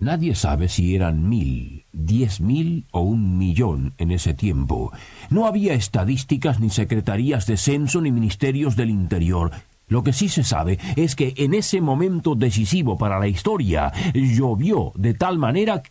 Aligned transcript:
Nadie 0.00 0.34
sabe 0.34 0.68
si 0.68 0.94
eran 0.96 1.28
mil, 1.28 1.84
diez 1.92 2.40
mil 2.40 2.86
o 2.90 3.00
un 3.00 3.36
millón 3.36 3.92
en 3.98 4.10
ese 4.10 4.32
tiempo. 4.32 4.92
No 5.28 5.46
había 5.46 5.74
estadísticas 5.74 6.58
ni 6.58 6.70
secretarías 6.70 7.46
de 7.46 7.58
censo 7.58 8.00
ni 8.00 8.10
ministerios 8.10 8.76
del 8.76 8.88
interior. 8.88 9.50
Lo 9.88 10.02
que 10.02 10.14
sí 10.14 10.30
se 10.30 10.42
sabe 10.42 10.78
es 10.96 11.16
que 11.16 11.34
en 11.36 11.52
ese 11.52 11.82
momento 11.82 12.34
decisivo 12.34 12.96
para 12.96 13.18
la 13.18 13.28
historia 13.28 13.92
llovió 14.14 14.92
de 14.94 15.12
tal 15.12 15.36
manera 15.36 15.82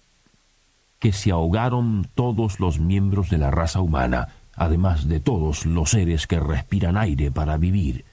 que 0.98 1.14
se 1.14 1.30
ahogaron 1.30 2.08
todos 2.16 2.60
los 2.60 2.80
miembros 2.80 3.30
de 3.30 3.38
la 3.38 3.52
raza 3.52 3.80
humana, 3.80 4.30
además 4.56 5.08
de 5.08 5.20
todos 5.20 5.68
los 5.68 5.92
seres 5.92 6.26
que 6.26 6.40
respiran 6.40 6.98
aire 6.98 7.30
para 7.30 7.58
vivir. 7.58 8.06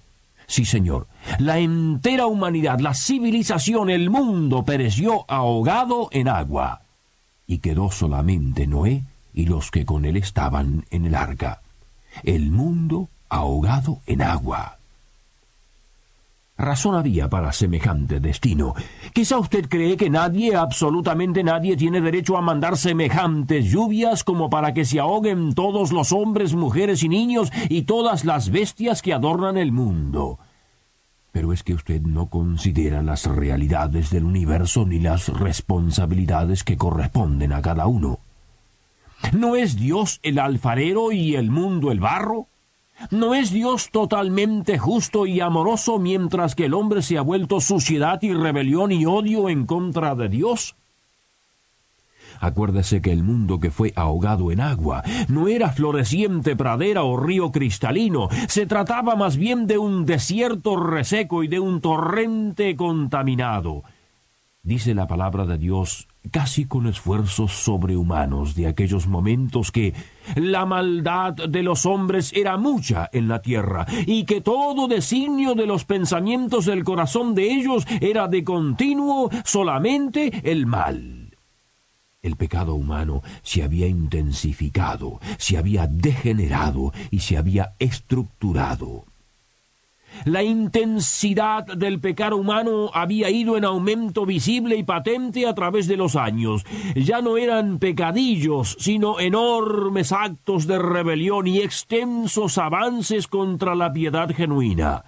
Sí, 0.47 0.65
señor. 0.65 1.09
La 1.39 1.59
entera 1.59 2.27
humanidad, 2.27 2.79
la 2.81 2.95
civilización, 2.95 3.91
el 3.91 4.11
mundo 4.11 4.65
pereció 4.65 5.25
ahogado 5.29 6.09
en 6.13 6.29
agua. 6.29 6.83
Y 7.47 7.59
quedó 7.59 7.91
solamente 7.91 8.67
Noé 8.67 9.05
y 9.35 9.47
los 9.47 9.71
que 9.71 9.85
con 9.85 10.05
él 10.05 10.17
estaban 10.17 10.85
en 10.91 11.07
el 11.07 11.15
arca. 11.15 11.63
El 12.23 12.51
mundo 12.51 13.09
ahogado 13.29 14.01
en 14.07 14.23
agua. 14.23 14.76
Razón 16.59 16.95
había 16.95 17.29
para 17.29 17.53
semejante 17.53 18.19
destino. 18.19 18.75
Quizá 19.13 19.39
usted 19.39 19.69
cree 19.69 19.99
que 19.99 20.09
nadie, 20.09 20.57
absolutamente 20.57 21.45
nadie, 21.45 21.77
tiene 21.77 22.01
derecho 22.01 22.39
a 22.39 22.41
mandar 22.41 22.79
semejantes 22.79 23.67
lluvias 23.67 24.25
como 24.25 24.49
para 24.49 24.73
que 24.73 24.87
se 24.87 24.99
ahoguen 24.99 25.55
todos 25.55 25.93
los 25.93 26.13
hombres, 26.13 26.55
mujeres 26.55 27.03
y 27.03 27.11
niños 27.11 27.53
y 27.69 27.83
todas 27.83 28.25
las 28.25 28.51
bestias 28.51 29.03
que 29.03 29.13
adornan 29.13 29.59
el 29.59 29.71
mundo. 29.71 30.39
Pero 31.31 31.53
es 31.53 31.63
que 31.63 31.75
usted 31.75 32.01
no 32.01 32.31
considera 32.31 33.03
las 33.03 33.27
realidades 33.27 34.09
del 34.09 34.25
universo 34.25 34.87
ni 34.87 34.99
las 34.99 35.29
responsabilidades 35.29 36.65
que 36.65 36.79
corresponden 36.79 37.53
a 37.53 37.61
cada 37.61 37.87
uno. 37.87 38.21
¿No 39.33 39.57
es 39.57 39.77
Dios 39.77 40.21
el 40.23 40.39
alfarero 40.39 41.13
y 41.13 41.35
el 41.37 41.51
mundo 41.51 41.93
el 41.93 42.01
barro? 42.01 42.49
¿No 43.11 43.35
es 43.35 43.51
Dios 43.51 43.91
totalmente 43.91 44.79
justo 44.79 45.27
y 45.27 45.41
amoroso 45.41 45.99
mientras 45.99 46.55
que 46.55 46.65
el 46.67 46.75
hombre 46.75 47.03
se 47.03 47.19
ha 47.19 47.23
vuelto 47.23 47.61
suciedad 47.61 48.21
y 48.23 48.33
rebelión 48.33 48.91
y 48.93 49.07
odio 49.07 49.49
en 49.49 49.67
contra 49.67 50.15
de 50.15 50.29
Dios? 50.29 50.77
Acuérdese 52.41 53.01
que 53.01 53.13
el 53.13 53.23
mundo 53.23 53.61
que 53.61 53.71
fue 53.71 53.93
ahogado 53.97 54.51
en 54.53 54.61
agua 54.61 55.03
no 55.29 55.49
era 55.49 55.71
floreciente 55.71 56.57
pradera 56.57 57.03
o 57.03 57.17
río 57.17 57.51
cristalino, 57.51 58.29
se 58.49 58.67
trataba 58.67 59.17
más 59.17 59.37
bien 59.37 59.67
de 59.67 59.79
un 59.79 60.05
desierto 60.05 60.77
reseco 60.77 61.43
y 61.43 61.49
de 61.49 61.61
un 61.61 61.81
torrente 61.81 62.77
contaminado. 62.77 63.85
Dice 64.63 64.95
la 64.95 65.07
palabra 65.07 65.47
de 65.47 65.59
Dios 65.59 66.09
casi 66.31 66.67
con 66.67 66.87
esfuerzos 66.87 67.53
sobrehumanos 67.53 68.55
de 68.55 68.67
aquellos 68.67 69.07
momentos 69.07 69.73
que 69.73 69.95
la 70.35 70.67
maldad 70.67 71.35
de 71.35 71.63
los 71.63 71.87
hombres 71.87 72.33
era 72.35 72.57
mucha 72.57 73.09
en 73.13 73.29
la 73.29 73.43
tierra 73.43 73.87
y 74.07 74.25
que 74.25 74.41
todo 74.41 74.89
designio 74.89 75.55
de 75.55 75.67
los 75.67 75.85
pensamientos 75.85 76.67
del 76.67 76.85
corazón 76.85 77.35
de 77.35 77.53
ellos 77.53 77.87
era 78.01 78.29
de 78.29 78.45
continuo 78.45 79.31
solamente 79.45 80.41
el 80.51 80.67
mal. 80.67 81.37
El 82.23 82.37
pecado 82.37 82.75
humano 82.75 83.23
se 83.43 83.63
había 83.63 83.87
intensificado, 83.87 85.21
se 85.39 85.59
había 85.59 85.87
degenerado 85.87 86.93
y 87.11 87.21
se 87.21 87.37
había 87.37 87.75
estructurado. 87.79 89.05
La 90.25 90.43
intensidad 90.43 91.65
del 91.67 92.01
pecado 92.01 92.37
humano 92.37 92.91
había 92.93 93.31
ido 93.31 93.57
en 93.57 93.65
aumento 93.65 94.27
visible 94.27 94.77
y 94.77 94.83
patente 94.83 95.47
a 95.47 95.55
través 95.55 95.87
de 95.87 95.97
los 95.97 96.17
años. 96.17 96.65
Ya 96.95 97.21
no 97.21 97.37
eran 97.37 97.79
pecadillos, 97.79 98.77
sino 98.81 99.21
enormes 99.21 100.13
actos 100.13 100.67
de 100.67 100.79
rebelión 100.79 101.47
y 101.47 101.61
extensos 101.61 102.59
avances 102.59 103.29
contra 103.29 103.75
la 103.75 103.93
piedad 103.93 104.31
genuina. 104.35 105.05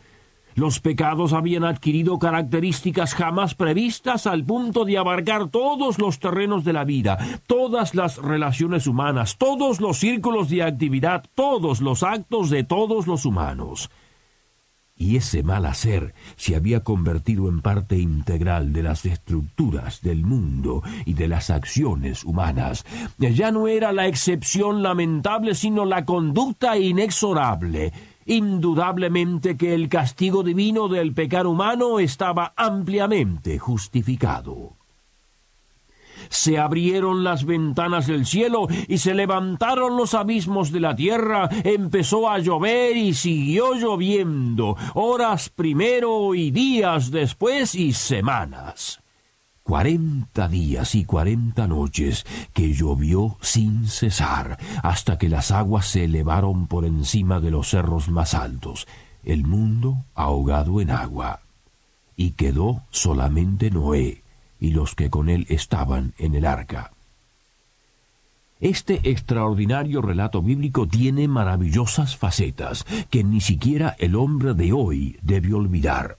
Los 0.55 0.81
pecados 0.81 1.33
habían 1.33 1.63
adquirido 1.63 2.19
características 2.19 3.15
jamás 3.15 3.55
previstas 3.55 4.27
al 4.27 4.45
punto 4.45 4.85
de 4.85 4.99
abarcar 4.99 5.51
todos 5.51 6.01
los 6.01 6.19
terrenos 6.19 6.65
de 6.65 6.73
la 6.73 6.83
vida, 6.83 7.17
todas 7.47 7.95
las 7.95 8.17
relaciones 8.17 8.89
humanas, 8.89 9.37
todos 9.37 9.81
los 9.81 9.99
círculos 9.99 10.49
de 10.49 10.65
actividad, 10.65 11.25
todos 11.37 11.81
los 11.81 12.03
actos 12.03 12.51
de 12.51 12.65
todos 12.65 13.07
los 13.07 13.25
humanos 13.25 13.89
y 14.99 15.17
ese 15.17 15.43
mal 15.43 15.65
hacer 15.65 16.13
se 16.37 16.57
había 16.57 16.81
convertido 16.81 17.49
en 17.49 17.61
parte 17.61 17.97
integral 17.97 18.73
de 18.73 18.83
las 18.83 19.07
estructuras 19.07 20.03
del 20.03 20.25
mundo 20.27 20.83
y 21.07 21.15
de 21.15 21.29
las 21.29 21.51
acciones 21.51 22.25
humanas. 22.25 22.85
Ya 23.19 23.53
no 23.53 23.69
era 23.69 23.93
la 23.93 24.09
excepción 24.09 24.83
lamentable, 24.83 25.55
sino 25.55 25.85
la 25.85 26.05
conducta 26.05 26.77
inexorable. 26.77 27.93
Indudablemente 28.27 29.57
que 29.57 29.75
el 29.75 29.89
castigo 29.89 30.43
divino 30.43 30.89
del 30.89 31.15
pecado 31.15 31.51
humano 31.51 31.99
estaba 32.01 32.53
ampliamente 32.57 33.59
justificado 33.59 34.78
se 36.31 36.59
abrieron 36.59 37.25
las 37.25 37.45
ventanas 37.45 38.07
del 38.07 38.27
cielo 38.27 38.69
y 38.87 38.99
se 38.99 39.15
levantaron 39.15 39.97
los 39.97 40.15
abismos 40.15 40.73
de 40.73 40.81
la 40.81 40.97
tierra, 40.97 41.49
empezó 41.65 42.29
a 42.31 42.39
llover 42.39 42.97
y 42.97 43.15
siguió 43.15 43.75
lloviendo, 43.75 44.77
horas 44.95 45.49
primero 45.49 46.35
y 46.35 46.51
días 46.51 47.11
después 47.11 47.75
y 47.75 47.93
semanas. 47.93 49.01
Cuarenta 49.63 50.49
días 50.49 50.95
y 50.95 51.05
cuarenta 51.05 51.67
noches 51.67 52.25
que 52.55 52.73
llovió 52.73 53.37
sin 53.43 53.87
cesar, 53.87 54.57
hasta 54.83 55.19
que 55.19 55.29
las 55.29 55.51
aguas 55.51 55.87
se 55.89 56.05
elevaron 56.05 56.69
por 56.69 56.87
encima 56.87 57.39
de 57.39 57.51
los 57.51 57.69
cerros 57.69 58.09
más 58.09 58.33
altos, 58.33 58.89
el 59.25 59.45
mundo 59.45 60.07
ahogado 60.15 60.81
en 60.81 60.91
agua. 60.91 61.41
Y 62.17 62.31
quedó 62.31 62.83
solamente 62.89 63.71
Noé, 63.71 64.23
y 64.61 64.71
los 64.71 64.95
que 64.95 65.11
con 65.11 65.29
él 65.29 65.47
estaban 65.49 66.15
en 66.19 66.35
el 66.35 66.47
arca. 66.47 66.93
Este 68.61 69.01
extraordinario 69.05 70.03
relato 70.03 70.43
bíblico 70.43 70.89
tiene 70.89 71.29
maravillosas 71.29 72.17
facetas 72.17 72.85
que 73.09 73.23
ni 73.23 73.41
siquiera 73.41 73.95
el 73.99 74.17
hombre 74.17 74.55
de 74.55 74.73
hoy 74.73 75.17
debe 75.23 75.55
olvidar. 75.55 76.19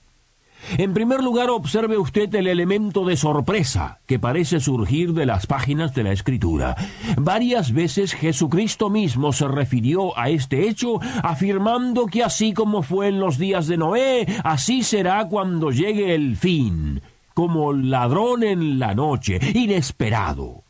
En 0.78 0.94
primer 0.94 1.22
lugar, 1.22 1.50
observe 1.50 1.98
usted 1.98 2.34
el 2.34 2.46
elemento 2.46 3.04
de 3.04 3.16
sorpresa 3.16 3.98
que 4.06 4.18
parece 4.18 4.60
surgir 4.60 5.12
de 5.14 5.26
las 5.26 5.46
páginas 5.46 5.94
de 5.94 6.02
la 6.02 6.12
Escritura. 6.12 6.76
Varias 7.16 7.72
veces 7.72 8.14
Jesucristo 8.14 8.90
mismo 8.90 9.32
se 9.32 9.48
refirió 9.48 10.18
a 10.18 10.28
este 10.28 10.68
hecho, 10.68 11.00
afirmando 11.22 12.06
que 12.06 12.22
así 12.22 12.52
como 12.52 12.82
fue 12.82 13.08
en 13.08 13.20
los 13.20 13.38
días 13.38 13.66
de 13.68 13.78
Noé, 13.78 14.26
así 14.44 14.82
será 14.82 15.26
cuando 15.28 15.70
llegue 15.70 16.14
el 16.14 16.36
fin 16.36 17.00
como 17.40 17.72
ladrón 17.72 18.42
en 18.42 18.78
la 18.78 18.94
noche, 18.94 19.40
inesperado. 19.54 20.64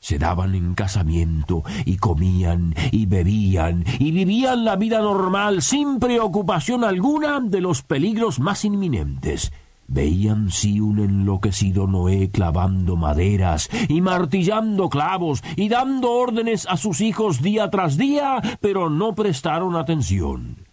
Se 0.00 0.18
daban 0.18 0.54
en 0.54 0.74
casamiento 0.74 1.64
y 1.84 1.98
comían 1.98 2.74
y 2.90 3.04
bebían 3.04 3.84
y 3.98 4.10
vivían 4.10 4.64
la 4.64 4.76
vida 4.76 5.02
normal 5.02 5.60
sin 5.60 5.98
preocupación 5.98 6.82
alguna 6.82 7.40
de 7.40 7.60
los 7.60 7.82
peligros 7.82 8.40
más 8.40 8.64
inminentes. 8.64 9.52
Veían 9.86 10.50
si 10.50 10.80
un 10.80 10.98
enloquecido 10.98 11.86
Noé 11.86 12.30
clavando 12.30 12.96
maderas 12.96 13.68
y 13.90 14.00
martillando 14.00 14.88
clavos 14.88 15.42
y 15.56 15.68
dando 15.68 16.10
órdenes 16.10 16.66
a 16.70 16.78
sus 16.78 17.02
hijos 17.02 17.42
día 17.42 17.68
tras 17.68 17.98
día, 17.98 18.40
pero 18.62 18.88
no 18.88 19.14
prestaron 19.14 19.76
atención. 19.76 20.64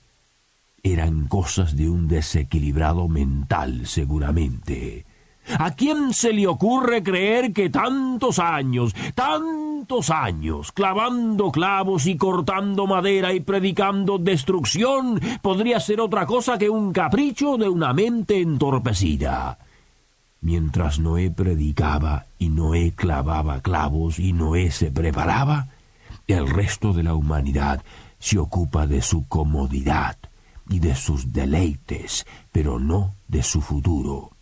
Eran 0.82 1.28
cosas 1.28 1.76
de 1.76 1.90
un 1.90 2.08
desequilibrado 2.08 3.10
mental, 3.10 3.86
seguramente. 3.86 5.04
¿A 5.60 5.76
quién 5.76 6.14
se 6.14 6.34
le 6.34 6.48
ocurre 6.48 7.04
creer 7.04 7.54
que 7.54 7.70
tantos 7.70 8.40
años, 8.40 8.96
tantos 9.14 10.10
años, 10.10 10.72
clavando 10.72 11.52
clavos 11.52 12.06
y 12.08 12.18
cortando 12.18 12.88
madera 12.88 13.34
y 13.34 13.40
predicando 13.40 14.18
destrucción 14.18 15.20
podría 15.42 15.80
ser 15.80 16.02
otra 16.02 16.26
cosa 16.26 16.58
que 16.58 16.70
un 16.70 16.92
capricho 16.92 17.58
de 17.58 17.70
una 17.70 17.94
mente 17.94 18.42
entorpecida? 18.42 19.60
Mientras 20.42 21.00
Noé 21.00 21.32
predicaba 21.32 22.26
y 22.38 22.50
Noé 22.50 22.94
clavaba 22.96 23.62
clavos 23.62 24.20
y 24.20 24.34
Noé 24.34 24.72
se 24.72 24.92
preparaba, 24.92 25.68
el 26.28 26.50
resto 26.50 26.94
de 26.94 27.04
la 27.04 27.14
humanidad 27.14 27.84
se 28.20 28.40
ocupa 28.40 28.88
de 28.88 29.02
su 29.02 29.28
comodidad 29.28 30.18
y 30.70 30.80
de 30.80 30.96
sus 30.96 31.34
deleites, 31.34 32.26
pero 32.52 32.80
no 32.80 33.14
de 33.28 33.44
su 33.44 33.62
futuro. 33.62 34.35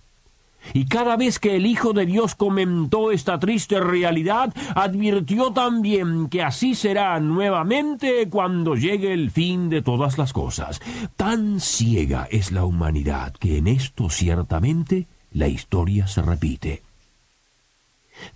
Y 0.74 0.86
cada 0.86 1.18
vez 1.18 1.40
que 1.40 1.56
el 1.56 1.66
Hijo 1.66 1.94
de 1.94 2.06
Dios 2.06 2.36
comentó 2.36 3.12
esta 3.12 3.40
triste 3.40 3.80
realidad, 3.80 4.54
advirtió 4.76 5.52
también 5.52 6.30
que 6.30 6.44
así 6.44 6.76
será 6.76 7.20
nuevamente 7.20 8.30
cuando 8.30 8.76
llegue 8.76 9.14
el 9.14 9.32
fin 9.32 9.70
de 9.70 9.82
todas 9.82 10.18
las 10.18 10.34
cosas. 10.34 10.82
Tan 11.16 11.60
ciega 11.60 12.28
es 12.32 12.52
la 12.52 12.66
humanidad 12.66 13.34
que 13.34 13.58
en 13.58 13.68
esto 13.68 14.10
ciertamente 14.10 15.08
la 15.32 15.48
historia 15.48 16.08
se 16.08 16.22
repite. 16.22 16.84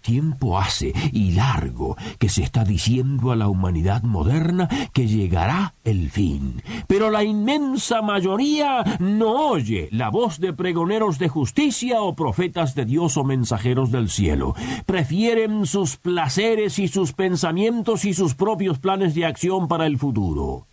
Tiempo 0.02 0.60
hace 0.60 0.94
y 1.12 1.32
largo 1.32 1.98
que 2.20 2.30
se 2.30 2.44
está 2.44 2.64
diciendo 2.64 3.32
a 3.32 3.36
la 3.36 3.48
humanidad 3.48 4.04
moderna 4.04 4.70
que 4.94 5.08
llegará 5.08 5.74
el 5.84 6.10
fin, 6.12 6.62
pero 6.88 7.10
la 7.10 7.24
inmensa 7.24 8.02
mayoría 8.02 8.84
no 9.00 9.50
oye 9.50 9.90
la 9.92 10.10
voz 10.10 10.40
de 10.40 10.54
pregoneros 10.54 11.20
de 11.20 11.30
justicia 11.30 12.02
o 12.02 12.16
profetas 12.16 12.76
de 12.76 12.86
Dios 12.86 13.18
o 13.18 13.24
mensajeros 13.24 13.92
del 13.92 14.10
cielo. 14.10 14.56
Prefieren 14.86 15.66
sus 15.66 15.98
placeres 15.98 16.80
y 16.80 16.88
sus 16.88 17.14
pensamientos 17.14 18.06
y 18.06 18.14
sus 18.14 18.36
propios 18.36 18.80
planes 18.80 19.16
de 19.16 19.26
acción 19.26 19.68
para 19.68 19.86
el 19.86 19.98
futuro. 19.98 20.68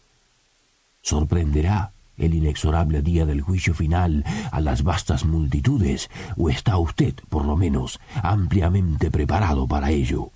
Sorprenderá 1.02 1.93
el 2.16 2.34
inexorable 2.34 3.02
día 3.02 3.26
del 3.26 3.40
juicio 3.40 3.74
final 3.74 4.24
a 4.50 4.60
las 4.60 4.82
vastas 4.82 5.24
multitudes, 5.24 6.10
o 6.36 6.48
está 6.48 6.76
usted, 6.78 7.14
por 7.28 7.44
lo 7.44 7.56
menos, 7.56 8.00
ampliamente 8.22 9.10
preparado 9.10 9.66
para 9.66 9.90
ello. 9.90 10.30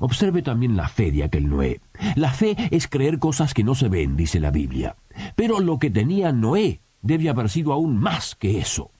Observe 0.00 0.42
también 0.42 0.76
la 0.76 0.88
fe 0.88 1.10
de 1.10 1.24
aquel 1.24 1.48
Noé. 1.48 1.80
La 2.14 2.30
fe 2.30 2.56
es 2.70 2.86
creer 2.86 3.18
cosas 3.18 3.52
que 3.52 3.64
no 3.64 3.74
se 3.74 3.88
ven, 3.88 4.16
dice 4.16 4.38
la 4.38 4.50
Biblia. 4.50 4.96
Pero 5.34 5.60
lo 5.60 5.78
que 5.78 5.90
tenía 5.90 6.32
Noé 6.32 6.80
debe 7.02 7.28
haber 7.28 7.48
sido 7.48 7.72
aún 7.72 7.98
más 7.98 8.34
que 8.36 8.58
eso. 8.58 8.90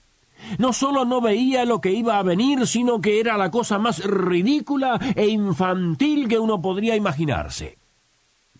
No 0.57 0.73
solo 0.73 1.05
no 1.05 1.21
veía 1.21 1.65
lo 1.65 1.81
que 1.81 1.91
iba 1.91 2.17
a 2.17 2.23
venir, 2.23 2.65
sino 2.67 3.01
que 3.01 3.19
era 3.19 3.37
la 3.37 3.51
cosa 3.51 3.77
más 3.77 4.03
ridícula 4.03 4.99
e 5.15 5.27
infantil 5.27 6.27
que 6.27 6.39
uno 6.39 6.61
podría 6.61 6.95
imaginarse. 6.95 7.77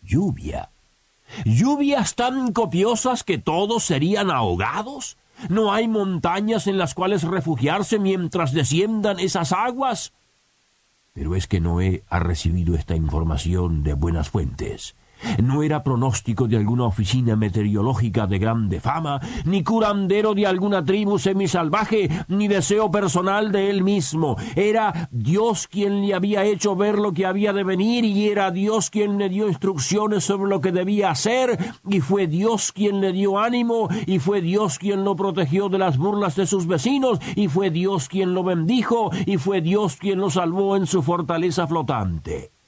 Lluvia 0.02 0.70
lluvias 1.46 2.16
tan 2.16 2.54
copiosas 2.54 3.24
que 3.24 3.38
todos 3.38 3.84
serían 3.84 4.32
ahogados. 4.32 5.18
¿No 5.48 5.74
hay 5.74 5.88
montañas 5.88 6.68
en 6.68 6.78
las 6.78 6.94
cuales 6.94 7.24
refugiarse 7.24 7.98
mientras 8.00 8.52
desciendan 8.52 9.20
esas 9.20 9.54
aguas? 9.54 10.14
Pero 11.14 11.36
es 11.36 11.48
que 11.48 11.60
Noé 11.60 12.04
ha 12.10 12.20
recibido 12.20 12.76
esta 12.76 12.96
información 12.96 13.84
de 13.84 13.94
buenas 13.94 14.30
fuentes. 14.30 14.96
No 15.44 15.64
era 15.64 15.84
pronóstico 15.84 16.48
de 16.48 16.58
alguna 16.58 16.86
oficina 16.86 17.36
meteorológica 17.36 18.28
de 18.28 18.40
grande 18.40 18.80
fama, 18.80 19.20
ni 19.46 19.64
curandero 19.64 20.34
de 20.34 20.48
alguna 20.48 20.84
tribu 20.84 21.20
semisalvaje, 21.20 22.10
ni 22.28 22.48
deseo 22.48 22.92
personal 22.92 23.52
de 23.52 23.70
él 23.70 23.84
mismo. 23.84 24.38
Era 24.56 25.10
Dios 25.12 25.68
quien 25.68 26.02
le 26.02 26.14
había 26.14 26.44
hecho 26.44 26.76
ver 26.76 26.98
lo 26.98 27.14
que 27.14 27.26
había 27.26 27.54
de 27.54 27.64
venir, 27.64 28.06
y 28.06 28.28
era 28.28 28.52
Dios 28.52 28.90
quien 28.90 29.18
le 29.18 29.30
dio 29.30 29.48
instrucciones 29.48 30.24
sobre 30.24 30.50
lo 30.50 30.62
que 30.62 30.72
debía 30.72 31.12
hacer, 31.12 31.58
y 31.88 32.00
fue 32.00 32.28
Dios 32.28 32.72
quien 32.72 33.02
le 33.02 33.12
dio 33.12 33.40
ánimo, 33.40 33.90
y 34.06 34.20
fue 34.20 34.42
Dios 34.42 34.80
quien 34.80 35.04
lo 35.04 35.16
protegió 35.16 35.70
de 35.70 35.78
las 35.78 35.98
burlas 35.98 36.36
de 36.36 36.48
sus 36.48 36.68
vecinos, 36.68 37.20
y 37.36 37.48
fue 37.48 37.70
Dios 37.70 38.10
quien 38.10 38.34
lo 38.34 38.44
bendijo, 38.44 39.12
y 39.26 39.38
fue 39.38 39.62
Dios 39.62 39.98
quien 39.98 40.20
lo 40.20 40.30
salvó 40.30 40.76
en 40.76 40.86
su 40.86 41.02
fortaleza 41.02 41.68
flotante. 41.68 42.59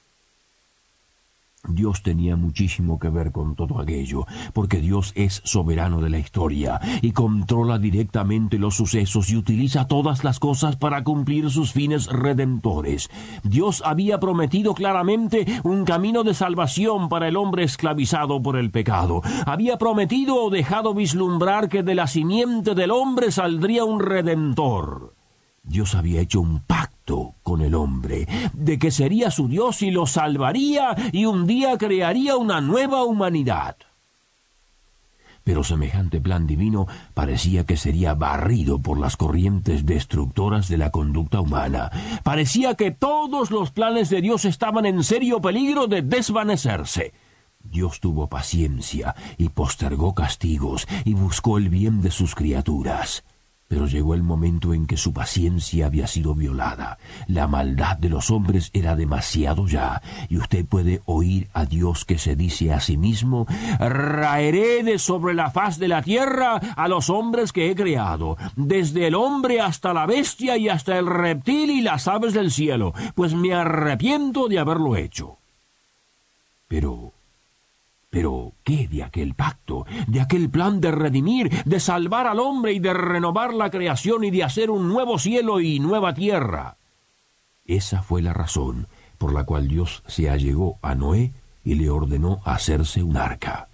Dios 1.68 2.02
tenía 2.02 2.34
muchísimo 2.34 2.98
que 2.98 3.08
ver 3.08 3.30
con 3.30 3.54
todo 3.54 3.80
aquello, 3.80 4.26
porque 4.52 4.80
Dios 4.80 5.12
es 5.14 5.40
soberano 5.44 6.00
de 6.00 6.10
la 6.10 6.18
historia 6.18 6.80
y 7.02 7.12
controla 7.12 7.78
directamente 7.78 8.58
los 8.58 8.74
sucesos 8.74 9.30
y 9.30 9.36
utiliza 9.36 9.86
todas 9.86 10.24
las 10.24 10.40
cosas 10.40 10.74
para 10.76 11.04
cumplir 11.04 11.50
sus 11.50 11.72
fines 11.72 12.08
redentores. 12.08 13.10
Dios 13.44 13.82
había 13.86 14.18
prometido 14.18 14.74
claramente 14.74 15.46
un 15.62 15.84
camino 15.84 16.24
de 16.24 16.34
salvación 16.34 17.08
para 17.08 17.28
el 17.28 17.36
hombre 17.36 17.62
esclavizado 17.62 18.42
por 18.42 18.56
el 18.56 18.70
pecado. 18.70 19.22
Había 19.46 19.78
prometido 19.78 20.36
o 20.36 20.50
dejado 20.50 20.94
vislumbrar 20.94 21.68
que 21.68 21.84
de 21.84 21.94
la 21.94 22.08
simiente 22.08 22.74
del 22.74 22.90
hombre 22.90 23.30
saldría 23.30 23.84
un 23.84 24.00
redentor. 24.00 25.14
Dios 25.62 25.94
había 25.94 26.20
hecho 26.20 26.40
un 26.40 26.60
pacto 26.60 27.01
con 27.42 27.62
el 27.62 27.74
hombre, 27.74 28.26
de 28.52 28.78
que 28.78 28.90
sería 28.90 29.30
su 29.30 29.48
Dios 29.48 29.82
y 29.82 29.90
lo 29.90 30.06
salvaría 30.06 30.94
y 31.12 31.26
un 31.26 31.46
día 31.46 31.78
crearía 31.78 32.36
una 32.36 32.60
nueva 32.60 33.04
humanidad. 33.04 33.76
Pero 35.44 35.64
semejante 35.64 36.20
plan 36.20 36.46
divino 36.46 36.86
parecía 37.14 37.64
que 37.64 37.76
sería 37.76 38.14
barrido 38.14 38.80
por 38.80 38.98
las 38.98 39.16
corrientes 39.16 39.84
destructoras 39.84 40.68
de 40.68 40.78
la 40.78 40.90
conducta 40.90 41.40
humana. 41.40 41.90
Parecía 42.22 42.74
que 42.74 42.92
todos 42.92 43.50
los 43.50 43.72
planes 43.72 44.08
de 44.08 44.20
Dios 44.20 44.44
estaban 44.44 44.86
en 44.86 45.02
serio 45.02 45.40
peligro 45.40 45.88
de 45.88 46.02
desvanecerse. 46.02 47.12
Dios 47.64 48.00
tuvo 48.00 48.28
paciencia 48.28 49.14
y 49.36 49.48
postergó 49.48 50.14
castigos 50.14 50.86
y 51.04 51.14
buscó 51.14 51.58
el 51.58 51.68
bien 51.68 52.02
de 52.02 52.10
sus 52.10 52.34
criaturas. 52.34 53.24
Pero 53.72 53.86
llegó 53.86 54.12
el 54.12 54.22
momento 54.22 54.74
en 54.74 54.84
que 54.84 54.98
su 54.98 55.14
paciencia 55.14 55.86
había 55.86 56.06
sido 56.06 56.34
violada. 56.34 56.98
La 57.26 57.46
maldad 57.46 57.96
de 57.96 58.10
los 58.10 58.30
hombres 58.30 58.68
era 58.74 58.96
demasiado 58.96 59.66
ya, 59.66 60.02
y 60.28 60.36
usted 60.36 60.66
puede 60.66 61.00
oír 61.06 61.48
a 61.54 61.64
Dios 61.64 62.04
que 62.04 62.18
se 62.18 62.36
dice 62.36 62.74
a 62.74 62.80
sí 62.80 62.98
mismo, 62.98 63.46
raeré 63.78 64.82
de 64.82 64.98
sobre 64.98 65.32
la 65.32 65.50
faz 65.50 65.78
de 65.78 65.88
la 65.88 66.02
tierra 66.02 66.56
a 66.56 66.86
los 66.86 67.08
hombres 67.08 67.50
que 67.50 67.70
he 67.70 67.74
creado, 67.74 68.36
desde 68.56 69.06
el 69.06 69.14
hombre 69.14 69.62
hasta 69.62 69.94
la 69.94 70.04
bestia 70.04 70.58
y 70.58 70.68
hasta 70.68 70.98
el 70.98 71.06
reptil 71.06 71.70
y 71.70 71.80
las 71.80 72.08
aves 72.08 72.34
del 72.34 72.50
cielo, 72.50 72.92
pues 73.14 73.32
me 73.32 73.54
arrepiento 73.54 74.48
de 74.48 74.58
haberlo 74.58 74.96
hecho. 74.96 75.38
Pero 76.68 77.14
pero, 78.12 78.52
¿qué 78.62 78.88
de 78.88 79.02
aquel 79.02 79.32
pacto, 79.32 79.86
de 80.06 80.20
aquel 80.20 80.50
plan 80.50 80.82
de 80.82 80.90
redimir, 80.90 81.48
de 81.64 81.80
salvar 81.80 82.26
al 82.26 82.40
hombre 82.40 82.74
y 82.74 82.78
de 82.78 82.92
renovar 82.92 83.54
la 83.54 83.70
creación 83.70 84.22
y 84.22 84.30
de 84.30 84.44
hacer 84.44 84.70
un 84.70 84.86
nuevo 84.86 85.18
cielo 85.18 85.60
y 85.60 85.80
nueva 85.80 86.12
tierra? 86.12 86.76
Esa 87.64 88.02
fue 88.02 88.20
la 88.20 88.34
razón 88.34 88.86
por 89.16 89.32
la 89.32 89.44
cual 89.44 89.66
Dios 89.66 90.02
se 90.06 90.28
allegó 90.28 90.76
a 90.82 90.94
Noé 90.94 91.32
y 91.64 91.76
le 91.76 91.88
ordenó 91.88 92.42
hacerse 92.44 93.02
un 93.02 93.16
arca. 93.16 93.68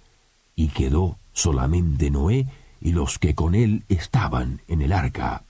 Y 0.55 0.69
quedó 0.69 1.17
solamente 1.33 2.09
Noé 2.09 2.47
y 2.79 2.93
los 2.93 3.19
que 3.19 3.35
con 3.35 3.55
él 3.55 3.83
estaban 3.89 4.61
en 4.69 4.81
el 4.81 4.93
arca. 4.93 5.43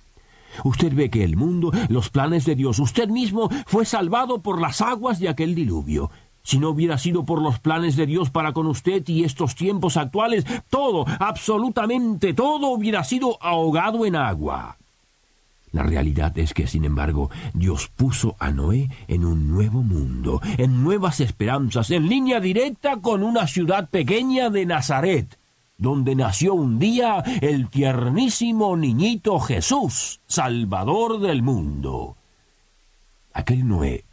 Usted 0.64 0.96
ve 0.96 1.12
que 1.12 1.24
el 1.24 1.38
mundo, 1.38 1.72
los 1.90 2.10
planes 2.10 2.44
de 2.46 2.56
Dios, 2.56 2.80
usted 2.80 3.08
mismo 3.08 3.52
fue 3.68 3.86
salvado 3.86 4.42
por 4.42 4.60
las 4.60 4.82
aguas 4.82 5.20
de 5.20 5.30
aquel 5.30 5.54
diluvio. 5.54 6.10
Si 6.44 6.58
no 6.58 6.70
hubiera 6.70 6.98
sido 6.98 7.26
por 7.26 7.42
los 7.42 7.60
planes 7.60 7.96
de 7.96 8.06
Dios 8.06 8.30
para 8.30 8.54
con 8.54 8.68
usted 8.68 9.08
y 9.08 9.24
estos 9.24 9.56
tiempos 9.56 9.98
actuales, 9.98 10.46
todo, 10.70 11.06
absolutamente 11.20 12.34
todo 12.34 12.70
hubiera 12.70 13.04
sido 13.04 13.38
ahogado 13.42 14.06
en 14.06 14.16
agua. 14.16 14.78
La 15.72 15.84
realidad 15.84 16.36
es 16.38 16.54
que, 16.54 16.66
sin 16.66 16.84
embargo, 16.84 17.30
Dios 17.54 17.92
puso 17.96 18.36
a 18.40 18.52
Noé 18.52 18.90
en 19.08 19.24
un 19.24 19.50
nuevo 19.50 19.84
mundo, 19.84 20.42
en 20.58 20.84
nuevas 20.84 21.20
esperanzas, 21.20 21.92
en 21.92 22.10
línea 22.10 22.40
directa 22.40 22.98
con 22.98 23.22
una 23.22 23.46
ciudad 23.46 23.88
pequeña 23.90 24.50
de 24.50 24.66
Nazaret, 24.66 25.38
donde 25.78 26.16
nació 26.16 26.56
un 26.56 26.80
día 26.80 27.24
el 27.42 27.70
tiernísimo 27.70 28.76
niñito 28.76 29.40
Jesús, 29.40 30.22
Salvador 30.26 31.20
del 31.20 31.44
mundo. 31.44 32.16
Aquel 33.34 33.68
Noé 33.68 34.06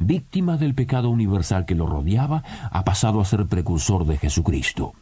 víctima 0.00 0.56
del 0.56 0.74
pecado 0.74 1.10
universal 1.10 1.64
que 1.66 1.76
lo 1.76 1.86
rodeaba, 1.86 2.42
ha 2.72 2.84
pasado 2.84 3.20
a 3.20 3.24
ser 3.24 3.46
precursor 3.46 4.04
de 4.06 4.18
Jesucristo. 4.18 4.94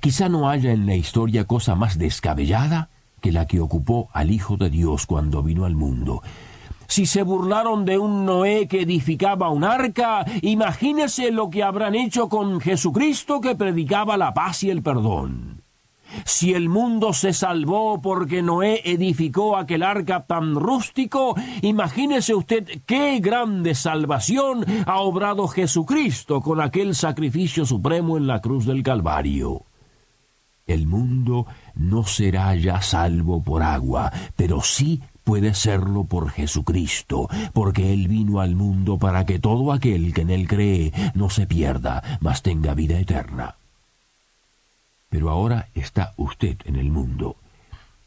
Quizá 0.00 0.28
no 0.28 0.48
haya 0.48 0.72
en 0.72 0.86
la 0.86 0.96
historia 0.96 1.44
cosa 1.44 1.74
más 1.76 1.98
descabellada 1.98 2.88
que 3.20 3.32
la 3.32 3.46
que 3.46 3.60
ocupó 3.60 4.08
al 4.12 4.30
Hijo 4.30 4.56
de 4.56 4.70
Dios 4.70 5.06
cuando 5.06 5.42
vino 5.42 5.64
al 5.64 5.76
mundo. 5.76 6.22
Si 6.86 7.06
se 7.06 7.22
burlaron 7.22 7.84
de 7.84 7.98
un 7.98 8.26
Noé 8.26 8.68
que 8.68 8.82
edificaba 8.82 9.48
un 9.48 9.64
arca, 9.64 10.24
imagínese 10.42 11.30
lo 11.30 11.48
que 11.50 11.62
habrán 11.62 11.94
hecho 11.94 12.28
con 12.28 12.60
Jesucristo 12.60 13.40
que 13.40 13.54
predicaba 13.54 14.16
la 14.16 14.34
paz 14.34 14.62
y 14.64 14.70
el 14.70 14.82
perdón. 14.82 15.63
Si 16.24 16.54
el 16.54 16.68
mundo 16.68 17.12
se 17.12 17.32
salvó 17.32 18.00
porque 18.00 18.42
Noé 18.42 18.82
edificó 18.84 19.56
aquel 19.56 19.82
arca 19.82 20.26
tan 20.26 20.54
rústico, 20.54 21.34
imagínese 21.62 22.34
usted 22.34 22.82
qué 22.86 23.18
grande 23.20 23.74
salvación 23.74 24.64
ha 24.86 25.00
obrado 25.00 25.48
Jesucristo 25.48 26.40
con 26.40 26.60
aquel 26.60 26.94
sacrificio 26.94 27.66
supremo 27.66 28.16
en 28.16 28.26
la 28.26 28.40
cruz 28.40 28.66
del 28.66 28.82
Calvario. 28.82 29.64
El 30.66 30.86
mundo 30.86 31.46
no 31.74 32.04
será 32.04 32.54
ya 32.54 32.80
salvo 32.80 33.42
por 33.42 33.62
agua, 33.62 34.10
pero 34.34 34.62
sí 34.62 35.02
puede 35.24 35.54
serlo 35.54 36.04
por 36.04 36.30
Jesucristo, 36.30 37.28
porque 37.52 37.92
Él 37.92 38.08
vino 38.08 38.40
al 38.40 38.54
mundo 38.54 38.98
para 38.98 39.26
que 39.26 39.38
todo 39.38 39.72
aquel 39.72 40.14
que 40.14 40.22
en 40.22 40.30
Él 40.30 40.46
cree 40.46 40.92
no 41.14 41.28
se 41.28 41.46
pierda, 41.46 42.02
mas 42.20 42.42
tenga 42.42 42.74
vida 42.74 42.98
eterna. 42.98 43.56
Pero 45.14 45.30
ahora 45.30 45.68
está 45.76 46.12
usted 46.16 46.56
en 46.64 46.74
el 46.74 46.90
mundo. 46.90 47.36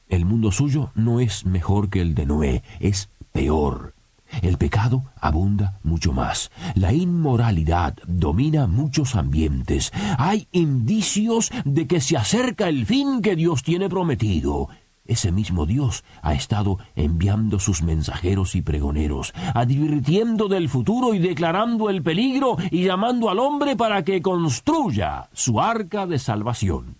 El 0.10 0.26
mundo 0.26 0.52
suyo 0.52 0.92
no 0.94 1.22
es 1.22 1.46
mejor 1.46 1.90
que 1.90 2.02
el 2.02 2.14
de 2.16 2.26
Noé, 2.26 2.64
es 2.82 3.08
peor. 3.32 3.94
El 4.42 4.58
pecado 4.58 5.06
abunda 5.22 5.80
mucho 5.84 6.12
más. 6.12 6.52
La 6.76 6.92
inmoralidad 6.92 7.96
domina 8.08 8.68
muchos 8.68 9.16
ambientes. 9.16 9.94
Hay 10.18 10.50
indicios 10.52 11.50
de 11.64 11.88
que 11.88 12.02
se 12.02 12.18
acerca 12.18 12.68
el 12.68 12.86
fin 12.86 13.22
que 13.22 13.38
Dios 13.38 13.64
tiene 13.64 13.88
prometido. 13.88 14.68
Ese 15.08 15.32
mismo 15.32 15.66
Dios 15.66 16.04
ha 16.22 16.34
estado 16.34 16.80
enviando 16.96 17.60
sus 17.60 17.82
mensajeros 17.82 18.56
y 18.56 18.62
pregoneros, 18.62 19.34
advirtiendo 19.54 20.50
del 20.50 20.68
futuro 20.68 21.14
y 21.14 21.20
declarando 21.20 21.90
el 21.90 22.04
peligro 22.04 22.58
y 22.72 22.84
llamando 22.84 23.30
al 23.30 23.40
hombre 23.40 23.76
para 23.76 24.04
que 24.04 24.22
construya 24.22 25.30
su 25.34 25.62
arca 25.62 26.06
de 26.06 26.20
salvación. 26.20 26.98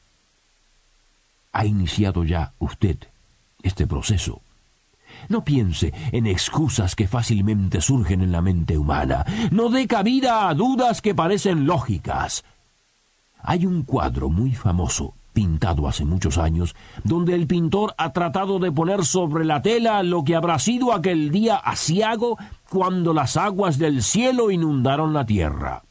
¿Ha 1.52 1.66
iniciado 1.66 2.24
ya 2.24 2.54
usted 2.60 2.98
este 3.62 3.88
proceso? 3.88 4.42
No 5.30 5.44
piense 5.44 5.94
en 6.12 6.28
excusas 6.28 6.96
que 6.96 7.08
fácilmente 7.08 7.82
surgen 7.82 8.22
en 8.22 8.32
la 8.32 8.42
mente 8.42 8.78
humana. 8.78 9.26
No 9.52 9.70
dé 9.70 9.88
cabida 9.88 10.48
a 10.48 10.54
dudas 10.54 11.02
que 11.02 11.16
parecen 11.16 11.66
lógicas. 11.66 12.46
Hay 13.42 13.66
un 13.66 13.84
cuadro 13.84 14.30
muy 14.30 14.54
famoso, 14.54 15.14
pintado 15.38 15.88
hace 15.88 16.04
muchos 16.04 16.40
años, 16.40 16.76
donde 17.04 17.36
el 17.36 17.46
pintor 17.46 17.94
ha 18.00 18.12
tratado 18.12 18.58
de 18.58 18.72
poner 18.72 19.06
sobre 19.06 19.46
la 19.46 19.62
tela 19.62 20.02
lo 20.02 20.24
que 20.24 20.36
habrá 20.36 20.58
sido 20.58 20.92
aquel 20.92 21.30
día 21.30 21.58
asiago 21.58 22.40
cuando 22.68 23.14
las 23.14 23.38
aguas 23.38 23.78
del 23.78 24.02
cielo 24.02 24.50
inundaron 24.50 25.14
la 25.14 25.28
tierra. 25.28 25.84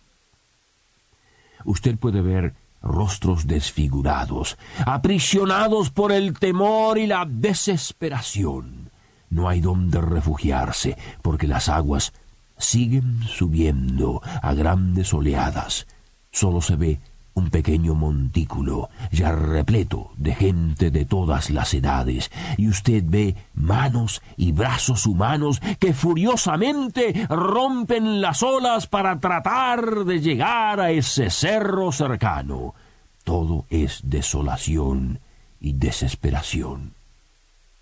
Usted 1.65 1.97
puede 1.97 2.23
ver 2.23 2.55
rostros 2.83 3.47
desfigurados, 3.47 4.59
aprisionados 4.85 5.91
por 5.91 6.11
el 6.11 6.37
temor 6.37 6.99
y 6.99 7.07
la 7.07 7.25
desesperación. 7.25 8.91
No 9.31 9.49
hay 9.49 9.61
donde 9.61 10.01
refugiarse, 10.01 10.99
porque 11.23 11.47
las 11.47 11.69
aguas 11.69 12.13
siguen 12.59 13.23
subiendo 13.23 14.21
a 14.43 14.55
grandes 14.55 15.15
oleadas. 15.15 15.87
Solo 16.33 16.61
se 16.61 16.75
ve 16.75 17.01
un 17.37 17.51
pequeño 17.51 17.95
montículo 17.95 18.89
ya 19.13 19.31
repleto 19.31 20.11
de 20.17 20.35
gente 20.35 20.91
de 20.91 21.05
todas 21.05 21.51
las 21.51 21.75
edades, 21.75 22.31
y 22.57 22.69
usted 22.69 23.05
ve 23.07 23.37
manos 23.55 24.23
y 24.39 24.53
brazos 24.53 25.07
humanos 25.07 25.61
que 25.79 25.93
furiosamente 25.93 27.27
rompen 27.29 28.23
las 28.23 28.43
olas 28.43 28.87
para 28.87 29.21
tratar 29.21 30.05
de 30.05 30.21
llegar 30.21 30.81
a 30.81 30.91
ese 30.91 31.29
cerro 31.29 31.93
cercano. 31.93 32.75
Todo 33.23 33.67
es 33.69 34.01
desolación 34.05 35.21
y 35.61 35.75
desesperación. 35.75 36.95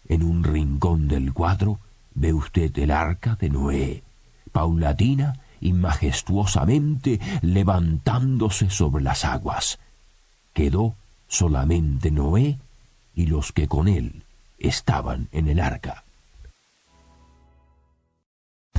En 0.09 0.25
un 0.25 0.43
rincón 0.43 1.07
del 1.07 1.33
cuadro 1.33 1.79
ve 2.15 2.33
usted 2.33 2.77
el 2.77 2.91
arca 2.91 3.37
de 3.37 3.51
Noé, 3.51 4.03
paulatina 4.51 5.35
y 5.65 5.73
majestuosamente 5.73 7.19
levantándose 7.41 8.69
sobre 8.69 9.03
las 9.03 9.25
aguas. 9.25 9.79
Quedó 10.53 10.95
solamente 11.27 12.11
Noé 12.11 12.59
y 13.15 13.27
los 13.27 13.51
que 13.51 13.67
con 13.67 13.89
él 13.89 14.23
estaban 14.59 15.29
en 15.33 15.49
el 15.49 15.59
arca. 15.59 16.05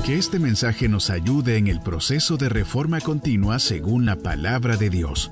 Que 0.06 0.20
este 0.20 0.38
mensaje 0.38 0.88
nos 0.88 1.10
ayude 1.10 1.58
en 1.58 1.66
el 1.68 1.82
proceso 1.82 2.38
de 2.38 2.50
reforma 2.50 3.02
continua 3.02 3.58
según 3.58 4.06
la 4.06 4.18
palabra 4.18 4.78
de 4.78 4.92
Dios. 4.92 5.32